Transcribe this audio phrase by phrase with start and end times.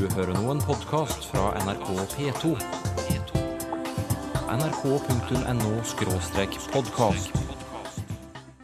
[0.00, 2.50] Du hører nå en podkast fra NRK P2.
[4.48, 7.30] nrk.no-podkast.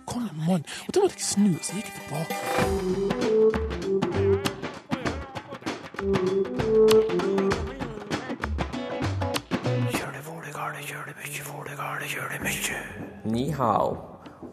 [0.07, 0.65] Kom an!
[0.89, 2.35] Og da måtte jeg snu, så gikk jeg tilbake.
[13.25, 13.89] Ni hao,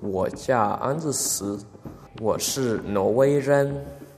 [0.02, 1.45] wo jia an si.
[2.20, 2.61] Wo shi
[2.91, 3.41] norwei.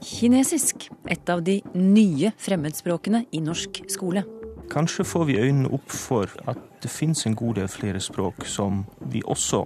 [0.02, 0.75] Kinesisk
[1.10, 4.24] et av de nye fremmedspråkene i norsk skole.
[4.72, 8.84] Kanskje får vi øynene opp for at det fins en god del flere språk som
[9.12, 9.64] vi også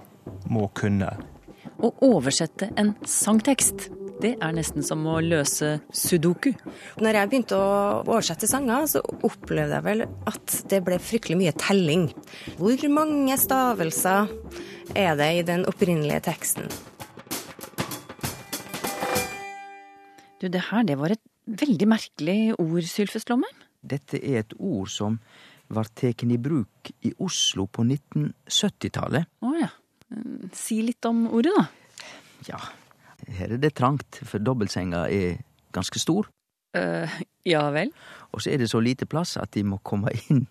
[0.53, 1.09] må kunne.
[1.81, 3.89] Å oversette en sangtekst,
[4.21, 6.51] det er nesten som å løse sudoku.
[7.01, 7.71] Når jeg begynte å
[8.05, 12.11] oversette sanger, så opplevde jeg vel at det ble fryktelig mye telling.
[12.61, 14.29] Hvor mange stavelser
[14.93, 16.69] er det i den opprinnelige teksten?
[20.41, 21.21] Du, det her, det var et
[21.59, 23.67] veldig merkelig ord, Sylfest Lomheim.
[23.81, 25.19] Dette er et ord som
[25.71, 29.31] var tatt i bruk i Oslo på 1970-tallet.
[29.47, 29.71] Å ja.
[30.11, 31.67] Mm, Si litt om ordet, da.
[32.49, 32.59] Ja,
[33.39, 35.41] her er det trangt, for dobbeltsenga er
[35.75, 36.29] ganske stor.
[36.77, 37.11] Uh,
[37.47, 37.91] ja vel.
[38.35, 40.47] Og så er det så lite plass at de må komme inn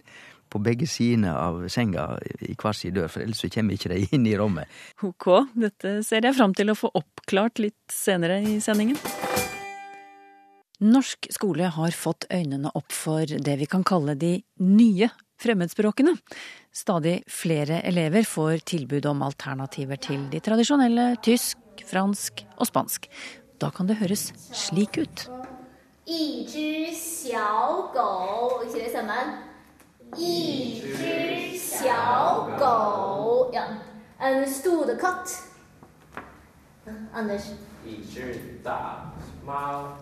[0.49, 4.01] på begge sidene av senga i hver sin dør, for ellers så kommer ikke de
[4.15, 4.71] inn i rommet.
[5.05, 8.97] Ok, dette ser jeg fram til å få oppklart litt senere i sendingen.
[10.79, 16.13] Norsk skole har fått øynene opp for det vi kan kalle de nye fremmedspråkene.
[16.71, 23.09] Stadig flere elever får tilbud om alternativer til de tradisjonelle tysk, fransk og spansk.
[23.59, 25.27] Da kan det høres slik ut.
[34.19, 35.35] En stor katt.
[37.13, 37.51] Anders.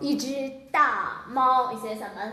[0.01, 2.31] 一只大猫，一只大猫，你写什么？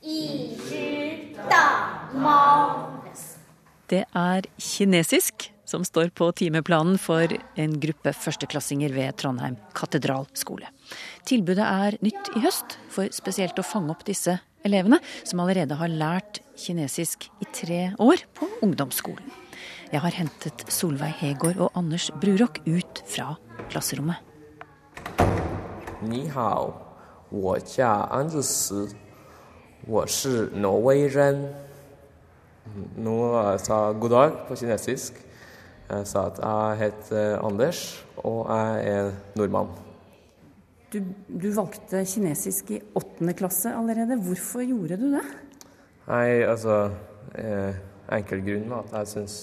[0.00, 3.00] 一只大猫。
[3.06, 3.36] Yes.
[3.88, 10.70] Det er kinesisk som står på timeplanen for en gruppe førsteklassinger ved Trondheim katedralskole.
[11.28, 15.92] Tilbudet er nytt i høst, for spesielt å fange opp disse elevene, som allerede har
[15.92, 19.28] lært kinesisk i tre år på ungdomsskolen.
[19.92, 23.34] Jeg har hentet Solveig Hegård og Anders Brurok ut fra
[23.68, 24.16] klasserommet.
[26.02, 26.72] 你好，
[27.28, 28.88] 我叫安子石，
[29.86, 31.54] 我是挪威人。
[32.96, 35.14] Nå sa jeg god dag på kinesisk.
[35.88, 39.70] Jeg sa at jeg heter Anders, og jeg er nordmann.
[40.92, 44.16] Du, du valgte kinesisk i åttende klasse allerede.
[44.20, 45.24] Hvorfor gjorde du det?
[46.08, 46.90] Nei, altså
[47.36, 47.74] eh,
[48.12, 49.38] Enkel grunn var at jeg syns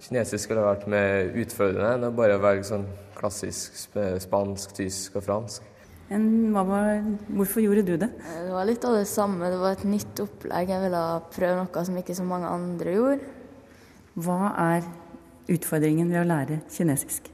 [0.00, 2.86] kinesisk skulle vært mer utfordrende enn å bare velge sånn
[3.16, 5.66] klassisk sp- spansk, tysk og fransk.
[6.09, 8.09] hvorfor gjorde du det?
[8.21, 9.49] Det var litt av det samme.
[9.49, 10.69] Det var et nytt opplegg.
[10.69, 13.31] Jeg ville prøve noe som ikke så mange andre gjorde.
[14.15, 14.85] Hva er
[15.51, 17.31] utfordringen ved å lære kinesisk?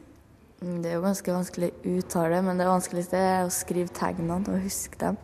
[0.62, 4.40] Mm, Det er jo ganske vanskelig å uttale, men det vanskeligste er å skrive tegnene
[4.48, 5.20] og huske dem.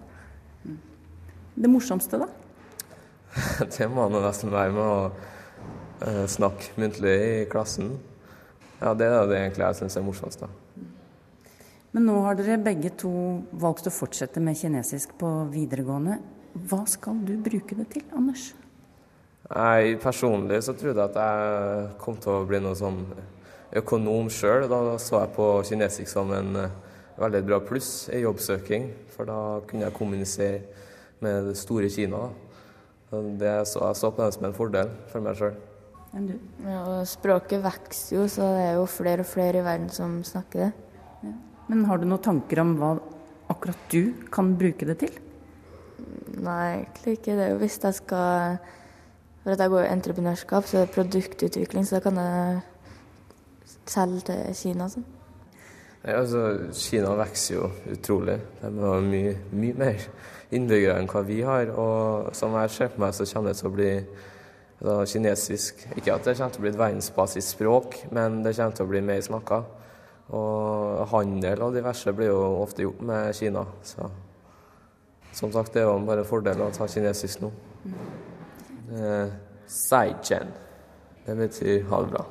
[1.58, 2.28] Det morsomste, da?
[3.78, 5.12] Det må nå nesten være med å
[6.06, 7.96] eh, snakke muntlig i klassen.
[8.82, 10.44] Ja, det er det egentlig jeg syns er morsomst.
[10.44, 10.50] da.
[11.96, 13.12] Men nå har dere begge to
[13.56, 16.20] valgt å fortsette med kinesisk på videregående.
[16.68, 18.52] Hva skal du bruke det til, Anders?
[19.48, 23.00] Jeg personlig så trodde jeg at jeg kom til å bli noe sånn
[23.80, 24.68] økonom sjøl.
[24.68, 26.76] Da så jeg på kinesisk som en eh,
[27.18, 30.60] veldig bra pluss i jobbsøking, for da kunne jeg kommunisere
[31.24, 32.28] med det store Kina.
[33.10, 35.56] Det så, jeg så på det som en fordel for meg sjøl.
[36.18, 36.36] Enn du?
[36.68, 40.68] Ja, språket vokser jo, så det er jo flere og flere i verden som snakker
[40.68, 40.72] det.
[41.68, 42.94] Men har du noen tanker om hva
[43.52, 45.18] akkurat du kan bruke det til?
[46.38, 47.36] Nei, egentlig ikke.
[47.36, 48.58] Det er jo hvis jeg skal
[49.44, 52.58] For at jeg går i entreprenørskap, så er det produktutvikling, så da kan jeg
[53.88, 54.90] selge til Kina.
[54.92, 55.06] Sånn.
[56.04, 56.42] Nei, altså,
[56.76, 58.36] Kina vokser jo utrolig.
[58.60, 60.04] De har mye, mye mer
[60.56, 61.72] innbyggere enn hva vi har.
[61.80, 66.16] Og som jeg ser på meg, så kommer det til å bli altså, kinesisk Ikke
[66.16, 69.24] at det kommer til å bli et verdensbasisspråk, men det kommer til å bli mer
[69.26, 69.64] snakka.
[70.36, 73.64] Og handel og diverse blir jo ofte gjort med Kina.
[73.88, 74.10] Så
[75.38, 77.52] som sagt, det er jo bare en fordel å ta kinesisk nå.
[78.98, 79.36] Eh.
[81.28, 82.24] Det betyr ha det bra.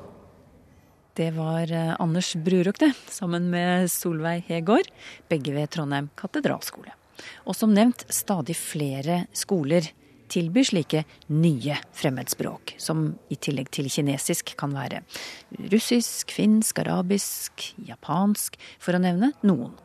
[1.17, 4.89] Det var eh, Anders Bruruk, det, sammen med Solveig Hegård,
[5.29, 6.93] begge ved Trondheim katedralskole.
[7.45, 9.87] Og som nevnt, stadig flere skoler
[10.29, 11.03] tilbyr slike
[11.33, 15.03] nye fremmedspråk, som i tillegg til kinesisk kan være
[15.73, 19.75] russisk, finsk, arabisk, japansk, for å nevne noen.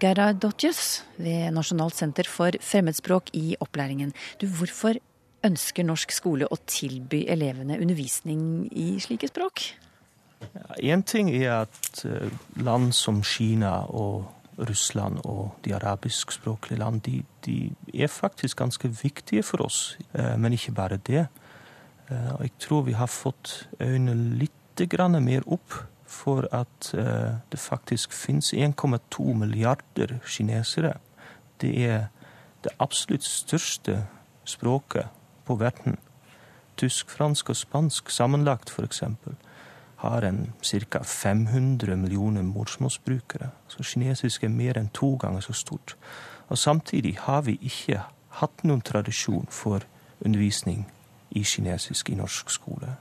[0.00, 4.14] Gerhard Dotjes ved Nasjonalt senter for fremmedspråk i opplæringen.
[4.40, 4.96] Du, hvorfor
[5.44, 9.66] ønsker norsk skole å tilby elevene undervisning i slike språk?
[10.80, 12.32] Én ting er at eh,
[12.64, 14.24] land som Kina og
[14.68, 19.98] Russland og de arabiskspråklige land, de, de, er faktisk ganske viktige for oss.
[20.14, 21.26] Eh, men ikke bare det.
[22.10, 24.56] Eh, jeg tror vi har fått øynene litt
[25.20, 25.74] mer opp
[26.08, 26.92] for at
[27.52, 30.94] det faktisk finnes 1,2 milliarder kinesere.
[31.60, 32.06] Det er
[32.64, 34.06] det absolutt største
[34.44, 35.06] språket
[35.44, 35.98] på verden.
[36.76, 39.02] Tysk, fransk og spansk sammenlagt, f.eks
[40.00, 41.02] har en ca.
[41.04, 43.50] 500 millioner morsmålsbrukere.
[43.68, 45.96] Så kinesisk er mer enn to ganger så stort.
[46.48, 48.02] Og samtidig har vi ikke
[48.40, 49.84] hatt noen tradisjon for
[50.24, 50.86] undervisning
[51.30, 52.96] i kinesisk i norsk skole.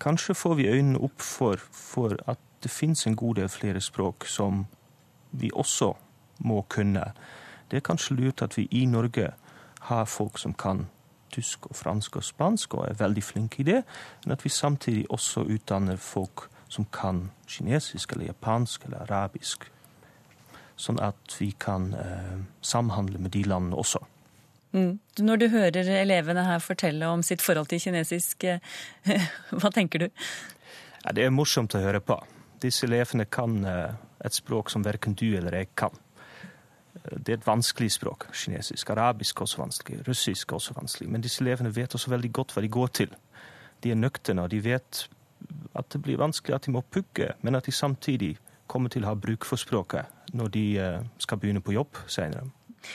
[0.00, 4.26] Kanskje får vi øynene opp for, for at det fins en god del flere språk
[4.28, 4.66] som
[5.30, 5.92] vi også
[6.38, 7.12] må kunne.
[7.70, 9.30] Det er kanskje lurt at vi i Norge
[9.80, 10.86] har folk som kan
[11.34, 13.82] tysk og fransk og spansk og er veldig flinke i det,
[14.24, 19.68] men at vi samtidig også utdanner folk som kan kinesisk eller japansk eller arabisk.
[20.76, 24.00] Sånn at vi kan eh, samhandle med de landene også.
[24.74, 24.98] Mm.
[25.22, 28.62] Når du hører elevene her fortelle om sitt forhold til kinesisk, eh,
[29.60, 30.24] hva tenker du?
[31.04, 32.18] Ja, det er morsomt å høre på.
[32.64, 33.94] Disse elevene kan eh,
[34.24, 35.94] et språk som verken du eller jeg kan.
[37.04, 38.90] Det er et vanskelig språk, kinesisk.
[38.90, 40.00] Arabisk også vanskelig.
[40.08, 41.10] Russisk også vanskelig.
[41.10, 43.12] Men disse elevene vet også veldig godt hva de går til.
[43.84, 45.04] De er nøkterne, og de vet
[45.74, 48.36] at det blir vanskelig at de må pugge, men at de samtidig
[48.66, 52.48] kommer til å ha bruk for språket når de eh, skal begynne på jobb senere.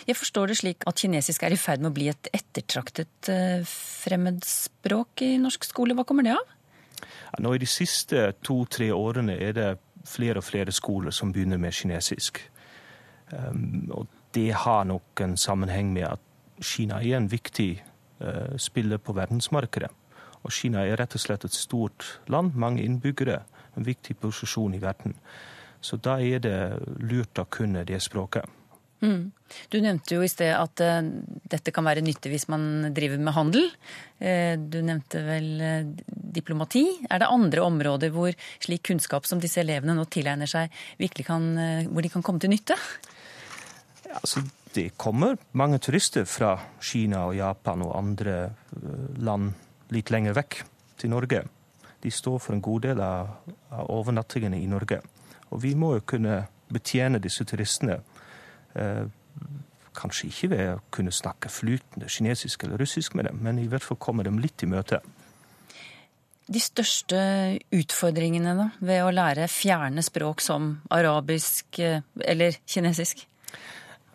[0.08, 3.62] Jeg forstår det slik at kinesisk er i ferd med å bli et ettertraktet eh,
[3.70, 5.96] fremmedspråk i norsk skole.
[5.98, 6.56] Hva kommer det av?
[7.00, 9.70] Ja, nå I de siste to-tre årene er det
[10.10, 12.42] flere og flere skoler som begynner med kinesisk.
[13.36, 16.26] Ehm, og det har nok en sammenheng med at
[16.62, 19.92] Kina er en viktig eh, spiller på verdensmarkedet.
[20.44, 23.42] Og Kina er rett og slett et stort land, mange innbyggere,
[23.78, 25.16] en viktig posisjon i verden.
[25.82, 26.58] Så da er det
[27.00, 28.48] lurt å kunne det språket.
[29.00, 29.32] Mm.
[29.72, 31.00] Du nevnte jo i sted at uh,
[31.52, 33.70] dette kan være nyttig hvis man driver med handel.
[34.20, 36.84] Uh, du nevnte vel uh, diplomati.
[37.08, 41.48] Er det andre områder hvor slik kunnskap som disse elevene nå tilegner seg, virkelig kan,
[41.88, 42.76] hvor de kan komme til nytte?
[44.10, 44.42] Altså,
[44.74, 49.54] det kommer mange turister fra Kina og Japan og andre eh, land
[49.94, 50.60] litt lenger vekk
[51.00, 51.44] til Norge.
[52.04, 53.36] De står for en god del av,
[53.72, 55.02] av overnattingene i Norge.
[55.50, 58.00] Og vi må jo kunne betjene disse turistene.
[58.78, 59.06] Eh,
[60.00, 63.84] kanskje ikke ved å kunne snakke flytende kinesisk eller russisk med dem, men i hvert
[63.84, 65.02] fall komme dem litt i møte.
[66.50, 67.18] De største
[67.76, 73.26] utfordringene da, ved å lære fjerne språk som arabisk eh, eller kinesisk?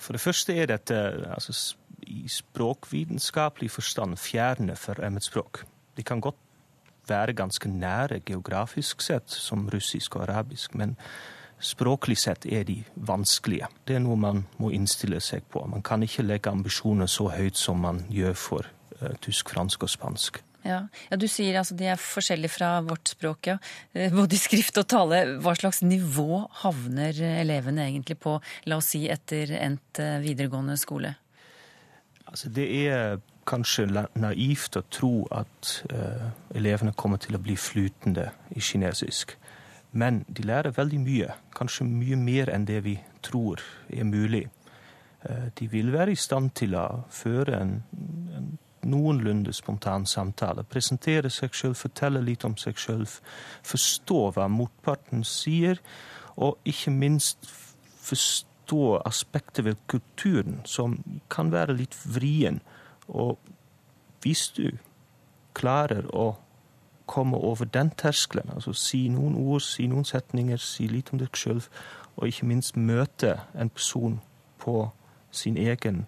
[0.04, 0.96] For det første er dette
[1.32, 5.64] altså, i språkvitenskapelig forstand fjerne for fremmedspråk.
[5.96, 6.36] De kan godt
[7.08, 10.96] være ganske nære geografisk sett, som russisk og arabisk, men
[11.60, 13.68] språklig sett er de vanskelige.
[13.88, 15.64] Det er noe man må innstille seg på.
[15.70, 18.68] Man kan ikke legge ambisjoner så høyt som man gjør for
[19.00, 20.42] uh, tysk, fransk og spansk.
[20.64, 20.80] Ja.
[21.10, 21.18] ja.
[21.20, 23.58] Du sier altså de er forskjellige fra vårt språk, ja.
[23.92, 25.20] Eh, både i skrift og tale.
[25.44, 28.38] Hva slags nivå havner elevene egentlig på,
[28.70, 31.14] la oss si etter endt eh, videregående skole?
[32.24, 38.30] Altså, det er kanskje naivt å tro at uh, elevene kommer til å bli flytende
[38.56, 39.36] i kinesisk.
[39.92, 41.34] Men de lærer veldig mye.
[41.54, 44.46] Kanskje mye mer enn det vi tror er mulig.
[45.24, 47.76] Uh, de vil være i stand til å føre en,
[48.84, 50.64] noenlunde spontan samtale.
[50.68, 53.06] Presentere seg sjøl, fortelle litt om seg sjøl,
[53.64, 55.80] forstå hva motparten sier,
[56.36, 57.50] og ikke minst
[58.04, 60.98] forstå aspekter ved kulturen som
[61.30, 62.60] kan være litt vrien.
[63.08, 63.38] Og
[64.24, 64.70] hvis du
[65.54, 66.34] klarer å
[67.06, 71.36] komme over den terskelen, altså si noen ord, si noen setninger, si litt om deg
[71.36, 71.60] sjøl,
[72.16, 74.20] og ikke minst møte en person
[74.62, 74.88] på
[75.34, 76.06] sin egen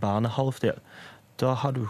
[0.00, 0.78] banehalvdel,
[1.40, 1.86] da har du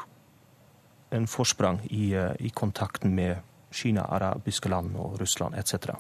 [1.13, 3.37] en forsprang i, eh, i kontakten med
[3.73, 5.97] Kina, arabiske land og Russland etc.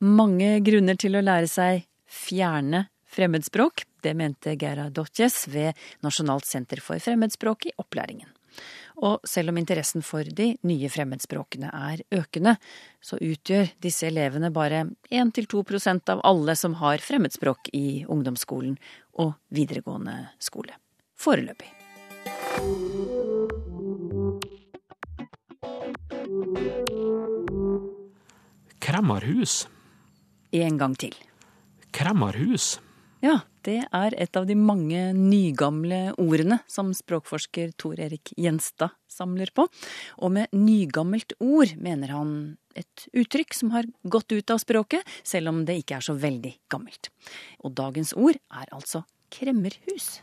[0.00, 3.84] Mange grunner til å lære seg fjerne fremmedspråk.
[4.00, 5.74] Det mente Geira Dotjes ved
[6.06, 8.30] Nasjonalt senter for fremmedspråk i opplæringen.
[8.98, 12.56] Og selv om interessen for de nye fremmedspråkene er økende,
[13.00, 18.74] så utgjør disse elevene bare 1-2% av alle som har fremmedspråk i ungdomsskolen
[19.22, 20.74] og videregående skole.
[21.18, 21.70] Foreløpig.
[28.88, 29.66] Kremmerhus.
[30.56, 31.12] En gang til.
[31.92, 32.78] Kremmerhus.
[33.20, 33.34] Ja,
[33.66, 39.66] det er et av de mange nygamle ordene som språkforsker Tor Erik Gjenstad samler på.
[40.24, 42.32] Og med nygammelt ord mener han
[42.72, 46.54] et uttrykk som har gått ut av språket, selv om det ikke er så veldig
[46.72, 47.12] gammelt.
[47.60, 50.22] Og dagens ord er altså kremmerhus.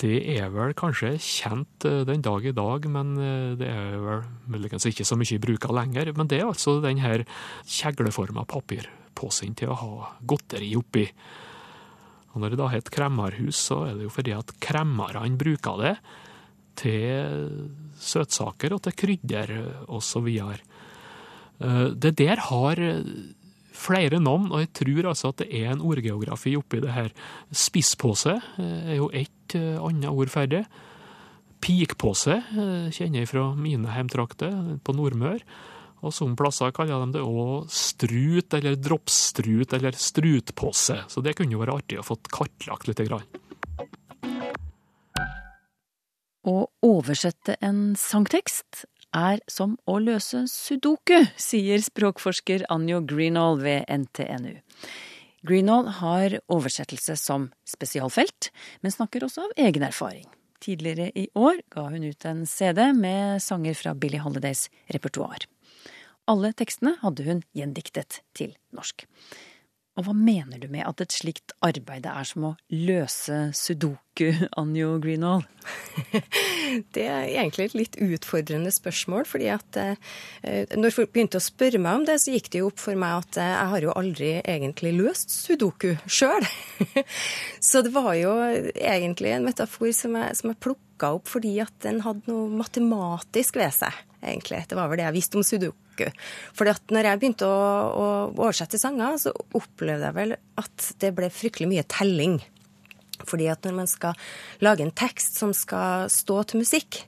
[0.00, 4.22] Det er vel kanskje kjent eh, den dag i dag, men eh, det er vel
[4.48, 6.12] muligens ikke så mye i bruk lenger.
[6.16, 7.26] Men det er altså den her
[7.68, 11.04] kjegleforma papirposen til å ha godteri oppi.
[12.32, 15.94] Og når det da heter kremmerhus, så er det jo fordi at kremmerne bruker det
[16.80, 17.50] til
[18.00, 19.50] søtsaker og til krydder
[19.90, 20.22] osv.
[20.24, 20.62] videre.
[21.92, 22.80] det der har
[23.76, 27.10] flere navn, og jeg tror altså at det er en ordgeografi oppi det her.
[27.50, 30.64] Spisspose er jo ett eh, annet ord for det.
[31.60, 35.44] Pikpose eh, kjenner jeg fra mine heimtrakter på Nordmør.
[36.00, 40.96] Og som plasser kaller de det òg strut, eller droppstrut, eller strutpose.
[41.12, 43.02] Så det kunne jo være artig å få kartlagt litt.
[43.04, 43.26] Grann.
[46.48, 54.54] Å oversette en sangtekst er som å løse sudoku, sier språkforsker Anjo Greenall ved NTNU.
[55.46, 58.50] Greenall har oversettelse som spesialfelt,
[58.84, 60.26] men snakker også av egen erfaring.
[60.60, 65.46] Tidligere i år ga hun ut en CD med sanger fra Billie Holidays repertoar.
[66.28, 69.06] Alle tekstene hadde hun gjendiktet til norsk.
[70.00, 74.94] Og hva mener du med at et slikt arbeid er som å løse sudoku, Anjo
[75.02, 75.42] Greenhall?
[76.96, 79.26] det er egentlig et litt utfordrende spørsmål.
[79.28, 82.70] fordi at eh, når folk begynte å spørre meg om det, så gikk det jo
[82.70, 86.48] opp for meg at eh, jeg har jo aldri egentlig løst sudoku sjøl.
[87.68, 88.32] så det var jo
[88.72, 93.60] egentlig en metafor som jeg, som jeg plukka opp fordi at den hadde noe matematisk
[93.60, 94.64] ved seg, egentlig.
[94.64, 96.14] Det var vel det jeg visste om sudoku uke.
[96.56, 97.58] Fordi at når jeg begynte å,
[97.90, 102.40] å oversette sanger, så opplevde jeg vel at det ble fryktelig mye telling.
[103.28, 104.16] Fordi at når man skal
[104.64, 107.02] lage en tekst som skal stå til musikk,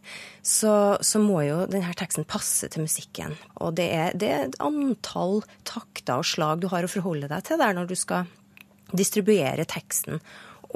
[0.44, 3.36] så, så må jo denne teksten passe til musikken.
[3.62, 7.44] Og det er, det er et antall takter og slag du har å forholde deg
[7.48, 8.30] til der når du skal
[8.92, 10.20] distribuere teksten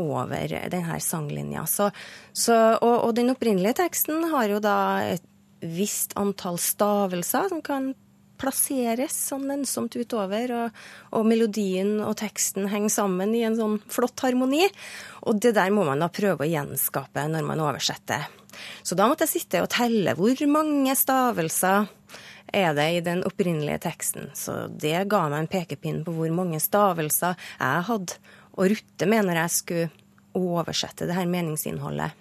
[0.01, 1.65] over denne sanglinja.
[1.69, 1.91] Så,
[2.33, 4.79] så, og, og, den opprinnelige teksten har jo da
[5.15, 5.25] et
[5.65, 7.95] visst antall stavelser som kan
[8.39, 10.81] plasseres sånn ensomt utover, og,
[11.13, 14.67] og, melodien og teksten henger sammen i en sånn flott harmoni.
[15.27, 18.29] Og det der må man da prøve å gjenskape når man oversetter.
[18.87, 21.91] Så da måtte jeg sitte og telle hvor mange stavelser
[22.57, 24.31] er det i den opprinnelige teksten.
[24.39, 28.21] Så det ga meg en pekepinn på hvor mange stavelser jeg hadde
[28.57, 29.91] å rutte med når jeg skulle
[30.37, 32.15] oversette det her meningsinnholdet.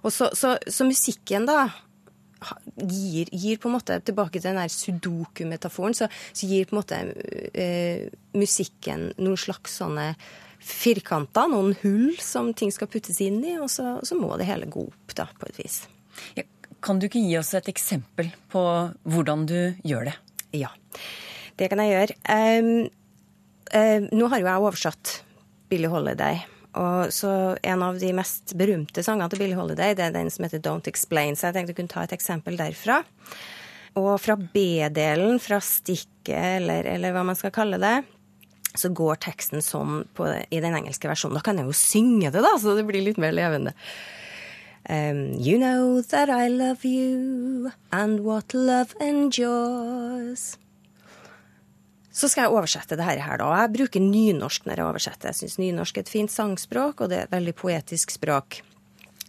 [0.00, 1.68] Og så, så, så musikken, da,
[2.76, 6.80] gir, gir, på en måte tilbake til den der sudoku-metaforen, så, så, gir på en
[6.80, 7.00] måte
[7.54, 8.06] eh,
[8.36, 10.12] musikken noen slags sånne
[10.60, 14.68] firkanter, noen hull som ting skal puttes inn i, og så, så må det hele
[14.70, 15.82] gå opp, da, på et vis.
[16.36, 16.44] Ja,
[16.84, 18.62] kan du ikke gi oss et eksempel på
[19.08, 20.16] hvordan du gjør det?
[20.56, 20.72] Ja,
[21.60, 22.16] det kan jeg gjøre.
[22.60, 22.70] Um,
[23.72, 25.12] um, nå har jo jeg oversatt
[25.70, 26.40] Billy Holiday
[26.78, 30.46] og så En av de mest berømte sangene til Billie Holiday det er den som
[30.46, 31.34] heter Don't Explain.
[31.34, 33.00] Så jeg tenkte jeg kunne ta et eksempel derfra.
[33.98, 37.96] Og fra B-delen, fra stikket, eller, eller, hva man skal kalle det,
[38.78, 41.40] så går teksten sånn på, i den engelske versjonen.
[41.40, 43.74] Da kan jeg jo synge det, da, så det blir litt mer levende.
[44.88, 50.56] Um, you know that I love you, and what love endures.
[52.20, 53.46] Så skal jeg oversette det her, da.
[53.62, 55.30] Jeg bruker nynorsk når jeg oversetter.
[55.30, 58.60] Jeg syns nynorsk er et fint sangspråk, og det er et veldig poetisk språk.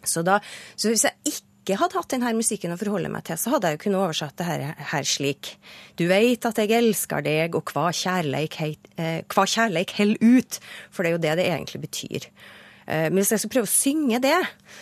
[0.04, 0.40] Så, da,
[0.76, 3.78] så hvis jeg ikke hadde hatt denne musikken å forholde meg til, så hadde jeg
[3.78, 5.54] jo kunnet oversatt det her, her slik.
[5.96, 8.60] Du veit at jeg elsker deg, og hva kjærleik,
[8.98, 10.60] eh, hva kjærleik hell ut.
[10.92, 12.28] For det er jo det det egentlig betyr.
[12.88, 14.36] Eh, men hvis jeg skal prøve å synge det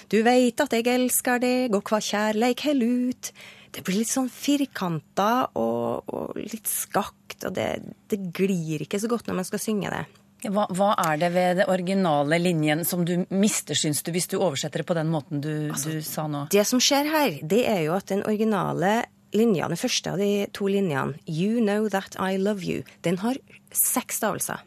[0.09, 3.33] Du veit at jeg elsker deg, og hva kjærleik hell ut
[3.75, 7.67] det blir litt sånn firkanta og, og, litt skakt, og det,
[8.09, 10.05] det, glir ikke så godt når man skal synge det.
[10.49, 14.37] Hva, hva er det ved den originale linjen som du mister, syns du, hvis du
[14.39, 16.45] oversetter det på den måten du, altså, du sa nå?
[16.53, 19.01] Det som skjer her, det er jo at den originale
[19.35, 23.37] linja, den første av de to linjene, You know that I love you, den har
[23.75, 24.63] seks stavelser.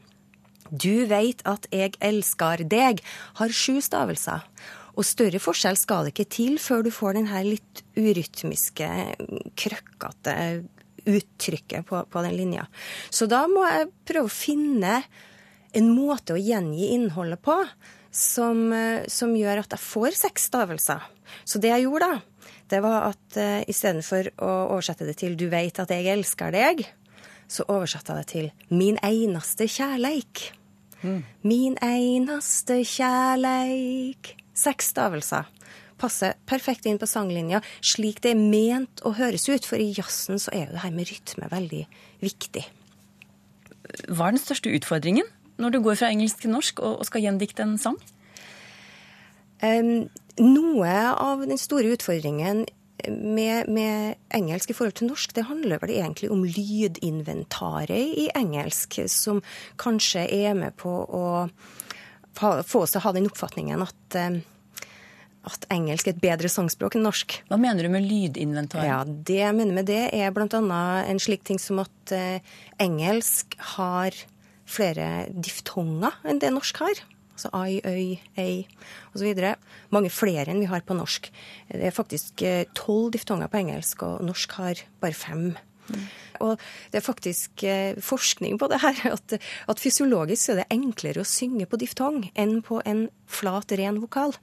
[0.72, 3.02] Du veit at jeg elsker deg,
[3.36, 4.44] har sju stavelser.
[4.92, 8.88] Og større forskjell skal det ikke til før du får denne litt urytmiske,
[9.56, 10.36] krøkkete
[11.08, 12.66] uttrykket på, på, den linja.
[13.10, 15.00] Så da må jeg prøve å finne
[15.72, 17.56] en måte å gjengi innholdet på
[18.12, 18.68] som,
[19.08, 21.02] som gjør at jeg får seks stavelser.
[21.48, 25.48] Så det jeg gjorde, da, det var at uh, istedenfor å oversette det til 'du
[25.52, 26.84] veit at jeg elsker deg',
[27.48, 30.52] så oversatte jeg det til 'min eneste kjærleik'.
[31.42, 34.41] Min eneste kjærleik.
[34.62, 35.48] Seks stavelser.
[36.00, 39.66] Passer perfekt inn på sanglinja, slik det er ment å høres ut.
[39.68, 41.84] For i jazzen så er jo det her med rytme veldig
[42.22, 42.64] viktig.
[44.08, 45.28] Hva er den største utfordringen
[45.60, 47.98] når du går fra engelsk til norsk og skal gjendikte en sang?
[49.62, 50.08] Um,
[50.42, 52.64] noe av den store utfordringen
[53.08, 59.00] med, med, engelsk i forhold til norsk, det handler vel egentlig om lydinventaret i engelsk,
[59.10, 59.42] som
[59.80, 61.26] kanskje er med på å
[62.34, 64.18] få oss til å ha den oppfatningen at,
[65.48, 67.40] at engelsk er et bedre sangspråk enn norsk.
[67.50, 68.84] Hva mener du med lydinventar?
[68.86, 70.58] Ja, Det jeg mener med det, er bl.a.
[71.02, 72.38] en slik ting som at eh,
[72.82, 74.14] engelsk har
[74.68, 77.02] flere diftonger enn det norsk har.
[77.32, 78.62] Altså ai, øy, ei
[79.16, 79.42] osv.
[79.90, 81.26] Mange flere enn vi har på norsk.
[81.72, 85.46] Det er faktisk eh, tolv diftonger på engelsk, og norsk har bare fem.
[85.88, 86.06] Mm.
[86.46, 86.60] Og
[86.92, 91.28] det er faktisk eh, forskning på det her, at, at fysiologisk er det enklere å
[91.28, 94.36] synge på diftong enn på en flat, ren vokal.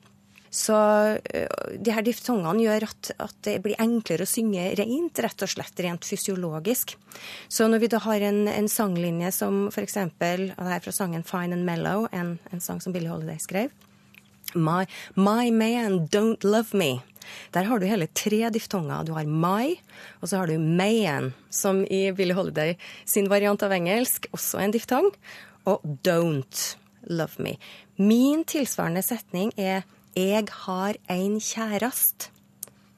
[0.50, 5.46] Så uh, de her diftongene gjør at, at, det blir enklere å synge rent, rett
[5.46, 6.96] og slett rent fysiologisk.
[7.48, 10.00] Så når vi da har en, en sanglinje som f.eks.
[10.20, 13.70] Det er fra sangen 'Fine and Mellow', en, en sang som Billie Holiday skrev.
[14.56, 17.04] My, my man don't love me.
[17.54, 19.06] Der har du hele tre diftonger.
[19.06, 19.76] Du har my,
[20.22, 22.76] og så har du man, som i Billie Holiday
[23.06, 25.12] sin variant av engelsk, også en diftong,
[25.70, 26.76] og don't
[27.10, 27.58] love me.
[27.98, 29.84] Min tilsvarende setning er
[30.16, 32.30] 'Jeg har ein kjærest'.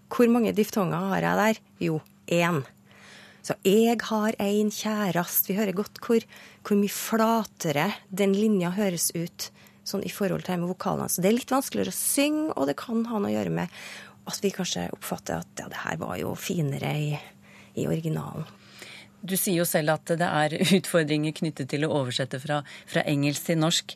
[0.10, 1.62] Hvor mange diftonger har jeg der?
[1.80, 2.63] Jo, én.
[3.44, 5.48] Så 'jeg har en kjærest'.
[5.48, 6.22] Vi hører godt hvor,
[6.63, 9.51] hvor, mye flatere den linja høres ut
[9.84, 11.10] sånn i forhold til med vokalene.
[11.10, 13.70] Så det er litt vanskeligere å synge, og det kan ha noe å gjøre med
[14.27, 17.20] at vi kanskje oppfatter at ja, det her var jo finere i,
[17.75, 18.46] i originalen.
[19.22, 23.50] Du sier jo selv at det er utfordringer knyttet til å oversette fra, fra engelsk
[23.50, 23.96] til norsk.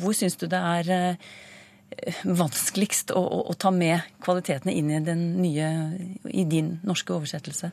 [0.00, 1.28] Hvor syns du det er eh,
[2.26, 5.68] vanskeligst å, å, å, ta med kvalitetene inn i, den nye,
[6.28, 7.70] i din norske oversettelse?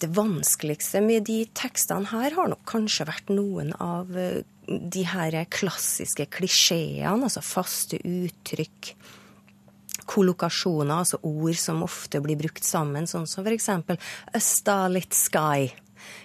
[0.00, 5.36] Det vanskeligste med de tekstene her har nok kanskje vært noen av eh, de her
[5.52, 8.94] klassiske klisjeene, altså faste uttrykk.
[10.10, 13.68] Kollokasjoner, altså ord som ofte blir brukt sammen, sånn som f.eks.
[13.70, 15.68] a starlit sky.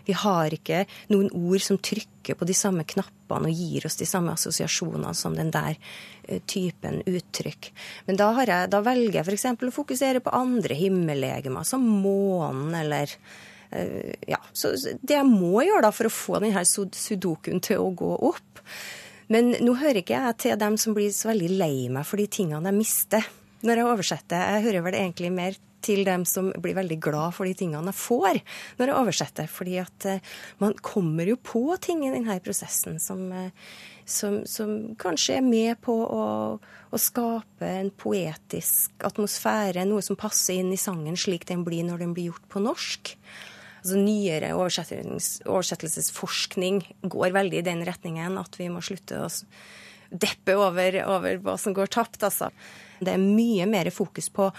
[0.07, 4.07] Vi har ikke noen ord som trykker på de samme knappene og gir oss de
[4.09, 5.77] samme assosiasjonene som den der
[6.23, 7.69] eh, typen uttrykk.
[8.07, 9.45] Men da, jeg, da velger jeg f.eks.
[9.53, 13.13] å fokusere på andre himmellegemer, som månen eller
[13.75, 14.41] uh, Ja.
[14.53, 18.61] Så det jeg må gjøre da for å få denne sudokuen til å gå opp
[19.33, 22.29] Men nå hører ikke jeg til dem som blir så veldig lei meg for de
[22.31, 23.25] tingene jeg mister
[23.63, 24.51] når jeg oversetter.
[24.55, 27.99] Jeg hører vel egentlig mer til dem som blir veldig glad for de tingene jeg
[27.99, 28.39] får
[28.79, 29.47] når jeg oversetter.
[29.51, 30.23] Fordi at eh,
[30.63, 33.51] man kommer jo på ting i denne prosessen som, eh,
[34.05, 36.25] som, som kanskje er med på å,
[36.59, 41.97] å, skape en poetisk atmosfære, noe som passer inn i sangen slik den blir når
[42.05, 43.03] den blir gjort på norsk.
[43.85, 49.29] Altså Nyere oversettelsesforskning går veldig i den retningen at vi må slutte å
[50.09, 52.23] deppe over, over hva som går tapt.
[52.23, 52.51] altså.
[52.99, 54.49] Det er mye mer fokus på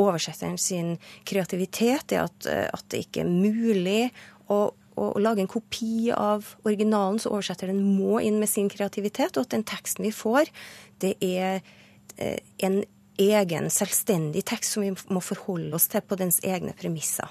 [0.00, 0.94] oversetteren sin
[1.28, 4.10] kreativitet, det at, eh, at det ikke er mulig
[4.50, 9.46] å, å, lage en kopi av originalen, så oversetteren må inn med sin kreativitet, og
[9.46, 10.50] at den teksten vi får,
[11.02, 11.60] det er
[12.16, 12.82] eh, en
[13.20, 17.28] egen, selvstendig tekst som vi må forholde oss til på dens egne premisser.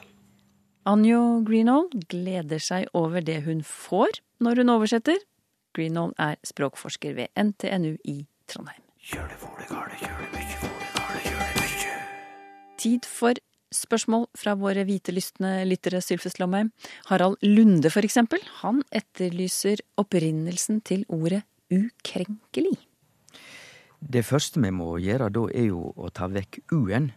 [0.89, 5.19] Anjo Greenhold gleder seg over det hun får når hun oversetter.
[5.75, 8.84] Greenhold er språkforsker ved NTNU i Trondheim.
[8.99, 11.93] Kjør det, for gale, kjør det mye, for gale, kjør det mye.
[12.79, 13.39] Tid for
[13.75, 16.71] spørsmål fra våre hvitelystne lyttere, Sylfes Lomheim.
[17.10, 22.75] Harald Lunde, for eksempel, han etterlyser opprinnelsen til ordet ukrenkelig.
[23.99, 27.12] Det første vi må gjøre da, er jo å ta vekk u-en.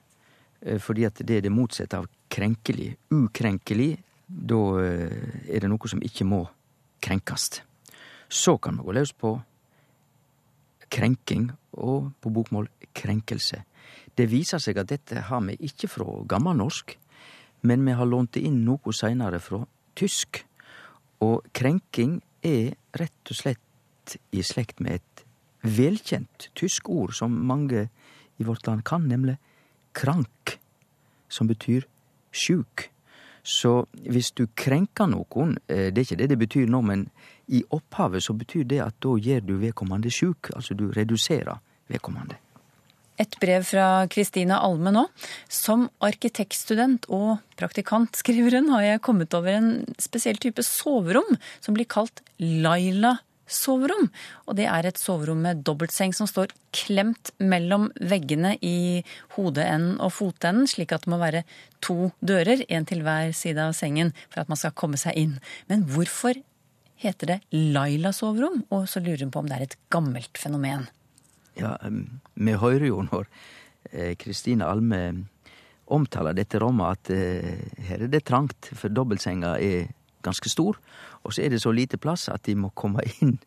[0.62, 2.92] Eh, fordi at det er det motsatte av krenkelig.
[3.14, 3.92] Ukrenkelig,
[4.26, 6.44] da eh, er det noe som ikke må
[7.02, 7.62] krenkast.
[8.32, 9.34] Så kan vi gå løs på
[10.92, 13.62] krenking, og på bokmål krenkelse.
[14.16, 16.96] Det viser seg at dette har vi ikke fra gammelnorsk,
[17.68, 19.62] men vi har lånt det inn noe seinere fra
[19.96, 20.42] tysk.
[21.24, 25.24] Og krenking er rett og slett i slekt med et
[25.62, 27.86] velkjent tysk ord som mange
[28.40, 29.38] i vårt land kan, nemlig
[29.96, 30.58] krank,
[31.28, 31.86] som betyr
[32.32, 32.91] sjuk.
[33.42, 37.08] Så hvis du krenker noen, eh, det er ikke det det betyr nå, men
[37.50, 41.58] i opphavet så betyr det at da gjør du vedkommende sjuk, altså du reduserer
[41.90, 42.38] vedkommende.
[43.20, 45.02] Et brev fra Kristina Alme nå.
[45.52, 51.76] Som arkitektstudent og praktikant, skriver hun, har jeg kommet over en spesiell type soverom som
[51.76, 54.08] blir kalt Laila soverom.
[54.46, 59.02] Og det er et soverom med dobbeltseng som står klemt mellom veggene i
[59.36, 61.44] hodeenden og fotenden, slik at det må være
[61.84, 65.36] to dører, én til hver side av sengen, for at man skal komme seg inn.
[65.68, 66.38] Men hvorfor
[67.02, 68.62] heter det Laila soverom?
[68.70, 70.86] Og så lurer hun på om det er et gammelt fenomen.
[71.58, 73.28] Ja, vi hører jo når
[74.22, 75.02] Kristine Alme
[75.92, 77.10] omtaler dette rommet at
[77.84, 79.90] her er det trangt, for dobbeltsenga er
[80.24, 80.78] ganske stor.
[81.22, 83.38] Og så er det så lite plass at de må komme inn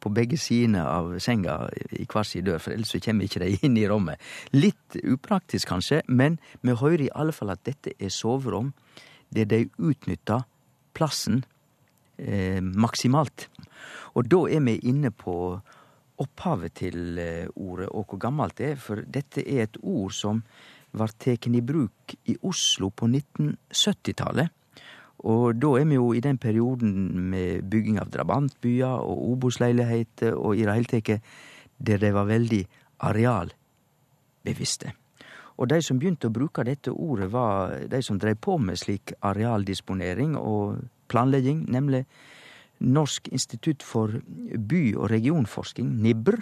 [0.00, 1.56] på begge sidene av senga
[1.92, 4.20] i hver sin dør, for ellers så kommer ikke de inn i rommet.
[4.56, 8.72] Litt upraktisk kanskje, men vi hører i alle fall at dette er soverom
[9.34, 10.46] der de utnytter
[10.96, 11.44] plassen
[12.18, 13.48] eh, maksimalt.
[14.16, 15.34] Og da er vi inne på
[16.20, 20.42] opphavet til eh, ordet og hvor gammelt det er, for dette er et ord som
[20.96, 24.50] var tatt i bruk i Oslo på 1970-tallet.
[25.28, 26.92] Og da er vi jo i den perioden
[27.30, 31.32] med bygging av drabantbyer og Obos-leiligheter og i det hele tatt
[31.80, 32.64] der de var veldig
[33.08, 34.92] arealbevisste.
[35.60, 39.12] Og de som begynte å bruke dette ordet, var de som drev på med slik
[39.20, 40.80] arealdisponering og
[41.12, 42.06] planlegging, nemlig
[42.80, 44.14] Norsk institutt for
[44.56, 46.38] by- og regionforskning, NIBR,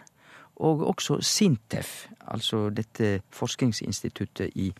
[0.62, 4.70] og også Sintef, altså dette forskningsinstituttet i,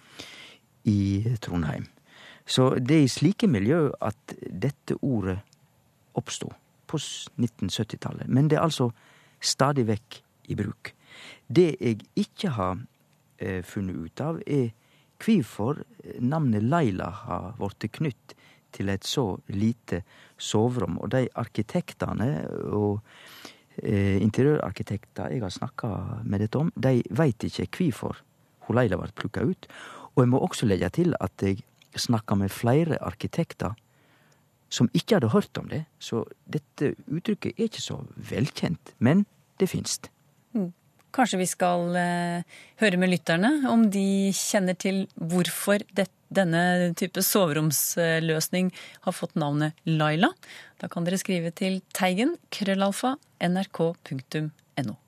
[0.86, 0.98] i
[1.42, 1.86] Trondheim.
[2.48, 5.36] Så det er i slike miljø at dette ordet
[6.16, 6.54] oppstod
[6.88, 8.28] på 1970-tallet.
[8.28, 8.88] Men det er altså
[9.40, 10.94] stadig vekk i bruk.
[11.46, 12.78] Det jeg ikke har
[13.38, 14.70] eh, funnet ut av, er
[15.18, 15.82] hvorfor
[16.24, 18.36] navnet Laila har blitt knytt
[18.72, 20.02] til et så lite
[20.36, 20.98] soverom.
[21.02, 22.30] Og de arkitektene
[22.72, 23.00] og
[23.82, 25.92] eh, interiørarkitekter jeg har snakka
[26.24, 28.22] med dette om, de veit ikke hvorfor
[28.68, 29.68] hun Laila ble plukka ut.
[30.14, 31.60] Og jeg må også legge til at jeg
[31.96, 33.76] snakka med flere arkitekter
[34.68, 39.24] som ikke hadde hørt om det, så dette uttrykket er ikke så velkjent, men
[39.60, 40.10] det finst.
[41.16, 47.22] Kanskje vi skal eh, høre med lytterne om de kjenner til hvorfor det, denne type
[47.24, 48.68] soveromsløsning
[49.06, 50.28] har fått navnet Laila.
[50.76, 54.98] Da kan dere skrive til teigen krøllalfa nrk.no.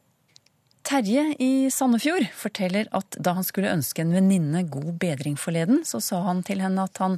[0.91, 6.01] Terje i Sandefjord forteller at da han skulle ønske en venninne god bedring forleden, så
[6.03, 7.15] sa han til henne at han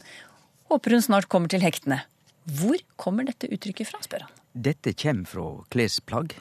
[0.69, 2.03] håper hun snart kommer til hektene.
[2.45, 4.35] Hvor kommer dette uttrykket fra, spør han.
[4.53, 6.37] Dette kommer fra klesplagg.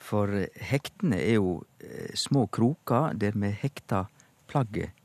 [0.00, 0.32] For
[0.64, 4.08] hektene er jo eh, små kroker der vi hekter
[4.48, 4.96] plagget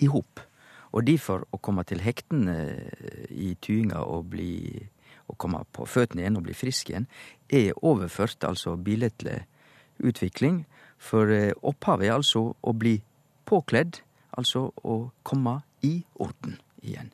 [0.00, 0.40] i hop.
[0.96, 4.54] Og derfor å komme til hektene eh, i tyinga og bli
[5.28, 7.12] å komme på føttene igjen og bli frisk igjen,
[7.52, 9.42] er overført, altså billedlig
[10.00, 10.64] utvikling.
[11.00, 12.98] For eh, opphavet er altså å bli
[13.48, 14.02] påkledd,
[14.36, 17.10] altså å komme i orden igjen.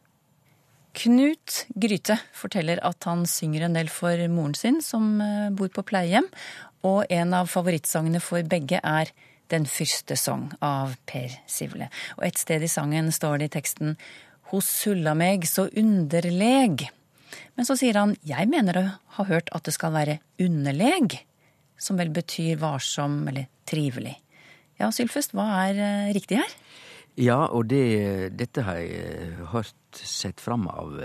[0.96, 5.18] Knut Gryte forteller at han synger en del for moren sin, som
[5.52, 6.28] bor på pleiehjem,
[6.86, 9.12] og en av favorittsangene for begge er
[9.46, 11.86] Den fyrste song av Per Sivle.
[12.18, 13.92] Og et sted i sangen står det i teksten
[14.50, 16.88] Hos sulla meg så underleg.
[17.54, 18.84] Men så sier han jeg mener å
[19.18, 21.20] ha hørt at det skal være underleg,
[21.78, 24.16] som vel betyr varsom eller trivelig.
[24.80, 26.54] Ja, Sylfest, hva er riktig her?
[27.16, 30.98] Ja, og det, dette har jeg hørt sett fram av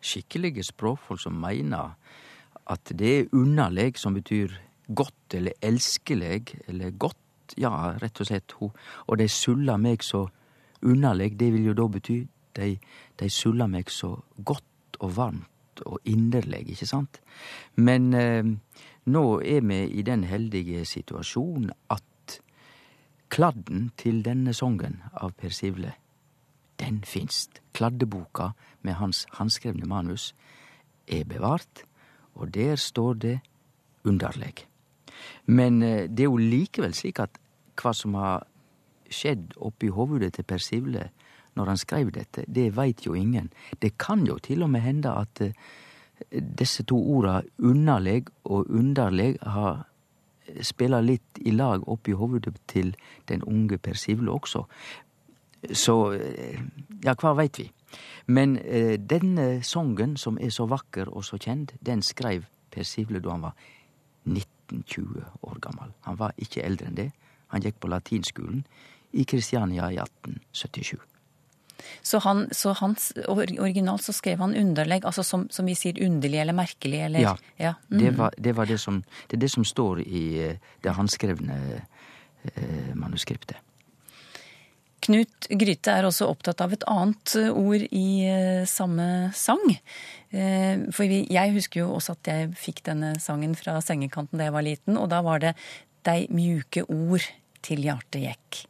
[0.00, 1.94] skikkelige språkfolk som mener
[2.70, 4.54] at det er underleg som betyr
[4.90, 7.70] godt eller elskeleg eller godt, ja,
[8.02, 8.56] rett og slett.
[8.60, 10.26] Og de sulla meg så
[10.80, 12.20] underleg, det vil jo da bety
[12.58, 12.74] de,
[13.20, 17.20] de sulla meg så godt og varmt og inderleg, ikke sant?
[17.80, 18.44] Men eh,
[19.06, 22.40] nå er vi i den heldige situasjonen at
[23.30, 25.94] kladden til denne songen av Per Sivle,
[26.80, 27.60] den finst.
[27.72, 28.50] Kladdeboka
[28.82, 30.34] med hans handskrevne manus
[31.06, 31.84] er bevart,
[32.34, 33.38] og der står det
[34.04, 34.66] underleg.
[35.46, 37.38] Men det er jo likevel slik at
[37.80, 38.46] hva som har
[39.10, 41.08] skjedd oppi hovudet til Per Sivle
[41.58, 43.50] når han skrev dette, det veit jo ingen.
[43.82, 45.42] Det kan jo til og med hende at
[46.30, 49.84] disse to orda underleg og underleg har
[50.66, 52.94] spela litt i lag oppi hovudet til
[53.30, 54.64] den unge Per Sivle også.
[55.72, 55.96] Så
[57.04, 57.68] ja, hva veit vi?
[58.26, 63.20] Men eh, denne songen, som er så vakker og så kjend, den skreiv Per Sivle
[63.22, 63.54] da han var
[64.26, 65.92] 19-20 år gammel.
[66.06, 67.10] Han var ikke eldre enn det.
[67.50, 68.62] Han gikk på latinskolen
[69.12, 71.09] i Kristiania i 1877.
[72.02, 76.42] Så, han, så hans, originalt så skrev han underlegg, altså som, som, vi sier underlig
[76.42, 77.00] eller merkelig?
[77.08, 77.34] Eller, ja.
[77.60, 77.74] ja.
[77.90, 77.98] Mm.
[77.98, 80.24] Det, var, det, var det, som, det er det som står i
[80.84, 83.60] det håndskrevne eh, manuskriptet.
[85.00, 89.62] Knut Gryte er også opptatt av et annet ord i eh, samme sang.
[90.30, 94.56] Eh, for jeg husker jo også at jeg fikk denne sangen fra sengekanten da jeg
[94.58, 95.54] var liten, og da var det
[96.00, 97.24] 'Dei mjuke ord
[97.64, 98.62] til Hjarte Jekk.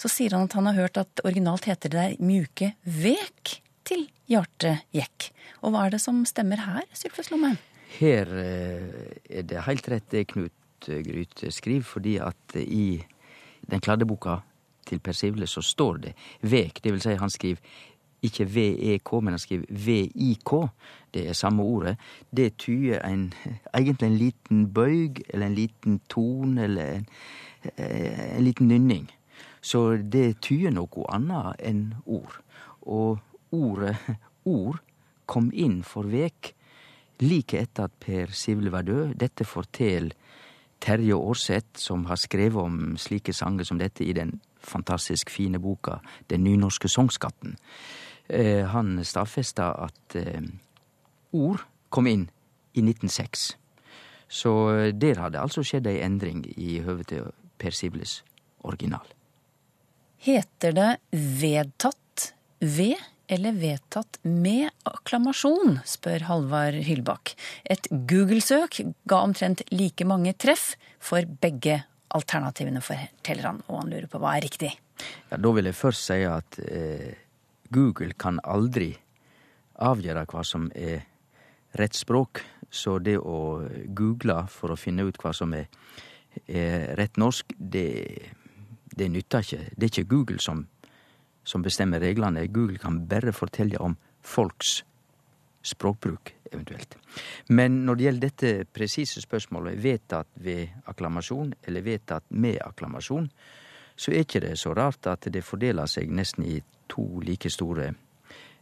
[0.00, 4.06] Så sier han at han har hørt at originalt heter det der mjuke vek til
[4.30, 5.30] Hjarte Jekk.
[5.62, 7.58] Og hva er det som stemmer her, Sylfes Lomheim?
[7.98, 10.52] Her er det helt rett det Knut
[10.86, 13.00] Gryte skriver, fordi at i
[13.68, 14.38] den kladdeboka
[14.88, 16.12] til Per Sivle så står det
[16.48, 16.82] vek.
[16.84, 17.60] Det vil si han skriver
[18.22, 20.52] ikke VEK, men han skriver VIK.
[21.14, 21.96] Det er samme ordet.
[22.36, 23.32] Det tyder en,
[23.74, 29.08] egentlig en liten bøyg, eller en liten tone, eller en, eh, en liten nynning.
[29.60, 32.38] Så det tyder noe annet enn ord.
[32.82, 33.18] Og
[33.54, 33.96] ordet
[34.48, 34.78] ord
[35.28, 36.54] kom inn for vek
[37.20, 39.14] like etter at Per Sivle var død.
[39.18, 40.14] Dette forteller
[40.80, 45.98] Terje Aarseth, som har skrevet om slike sanger som dette i den fantastisk fine boka
[46.30, 47.56] Den nynorske songskatten.
[48.28, 50.42] Eh, han stadfesta at eh,
[51.32, 52.28] ord kom inn
[52.74, 53.56] i 1906.
[54.28, 58.22] Så eh, der hadde altså skjedd ei endring i høve til Per Sibles
[58.66, 59.06] original.
[60.24, 67.34] Heter det vedtatt ved eller vedtatt med akklamasjon, spør Halvard Hyllbakk.
[67.68, 71.82] Et Google-søk ga omtrent like mange treff for begge
[72.16, 74.72] alternativene, forteller han, og han lurer på hva er riktig.
[75.28, 77.12] Ja, Da vil jeg først si at eh,
[77.68, 78.94] Google kan aldri
[79.78, 81.04] avgjøre hva som er
[81.78, 82.42] rett språk.
[82.70, 83.64] Så det å
[83.96, 86.07] google for å finne ut hva som er, er
[86.98, 87.88] rett norsk, det,
[88.94, 89.60] det nytter ikke.
[89.74, 90.66] Det er ikke Google som
[91.48, 92.46] som bestemmer reglene.
[92.46, 94.82] Google kan bare fortelle om folks
[95.64, 96.96] språkbruk, eventuelt.
[97.48, 103.30] Men når det gjelder dette presise spørsmålet, vedtatt ved akklamasjon eller vedtatt med akklamasjon,
[103.96, 107.88] så er ikke det så rart at det fordeler seg nesten i to like store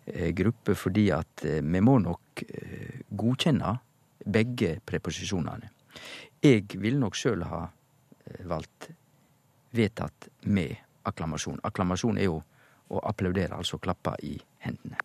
[0.07, 3.77] eh, grupper, fordi at eh, vi må nok eh, godkjenne
[4.27, 5.71] begge preposisjonene.
[6.45, 8.91] Jeg vil nok sjøl ha eh, valgt
[9.77, 11.61] vedtatt med akklamasjon.
[11.67, 12.41] Akklamasjon er jo
[12.89, 14.99] å applaudere, altså klappe i hendene.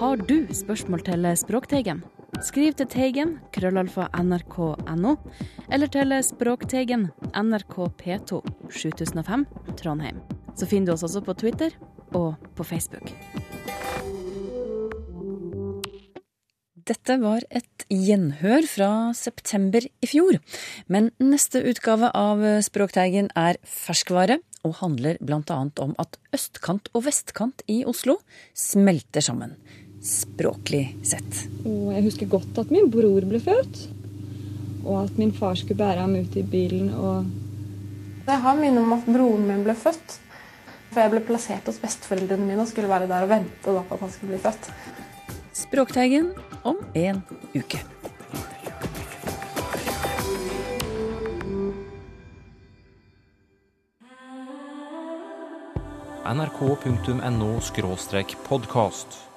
[0.00, 2.02] Har du spørsmål til Språkteigen?
[2.42, 5.12] Skriv til Teigen, krøllalfa nrk.no,
[5.68, 8.40] eller til Språkteigen, NRK P2,
[8.72, 9.46] 7005,
[9.78, 10.24] Trondheim.
[10.56, 11.76] Så finner du oss også på Twitter
[12.16, 13.12] og på Facebook.
[16.92, 20.36] Dette var et gjenhør fra september i fjor.
[20.92, 25.58] Men neste utgave av Språkteigen er ferskvare og handler bl.a.
[25.84, 28.18] om at østkant og vestkant i Oslo
[28.58, 29.56] smelter sammen,
[30.04, 31.46] språklig sett.
[31.64, 33.82] Og jeg husker godt at min bror ble født,
[34.84, 36.92] og at min far skulle bære ham ut i bilen.
[36.92, 37.30] og...
[38.26, 40.18] Jeg har minne om at broren min ble født.
[40.92, 44.00] For jeg ble plassert hos besteforeldrene mine og skulle være der og vente på at
[44.02, 44.68] han skulle bli født.
[45.56, 47.78] Språkteigen om en uke.
[56.32, 57.60] nrk.no
[58.48, 59.31] podkast.